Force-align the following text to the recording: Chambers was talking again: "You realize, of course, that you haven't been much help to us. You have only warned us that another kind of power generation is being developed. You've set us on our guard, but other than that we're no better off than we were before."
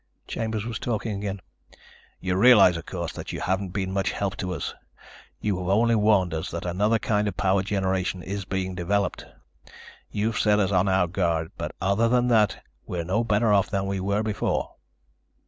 Chambers 0.27 0.65
was 0.65 0.79
talking 0.79 1.15
again: 1.15 1.41
"You 2.19 2.35
realize, 2.35 2.75
of 2.75 2.87
course, 2.87 3.13
that 3.13 3.31
you 3.31 3.39
haven't 3.39 3.69
been 3.69 3.91
much 3.91 4.13
help 4.13 4.35
to 4.37 4.51
us. 4.51 4.73
You 5.39 5.59
have 5.59 5.67
only 5.69 5.93
warned 5.93 6.33
us 6.33 6.49
that 6.49 6.65
another 6.65 6.97
kind 6.97 7.27
of 7.27 7.37
power 7.37 7.61
generation 7.61 8.23
is 8.23 8.43
being 8.43 8.73
developed. 8.73 9.27
You've 10.09 10.39
set 10.39 10.57
us 10.57 10.71
on 10.71 10.87
our 10.89 11.05
guard, 11.05 11.51
but 11.55 11.75
other 11.79 12.09
than 12.09 12.29
that 12.29 12.63
we're 12.87 13.03
no 13.03 13.23
better 13.23 13.53
off 13.53 13.69
than 13.69 13.85
we 13.85 13.99
were 13.99 14.23
before." 14.23 14.73